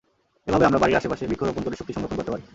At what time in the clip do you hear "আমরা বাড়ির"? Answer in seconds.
0.65-0.99